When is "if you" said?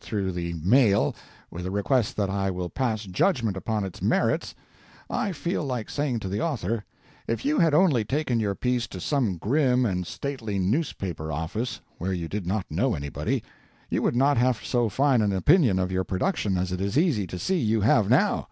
7.28-7.60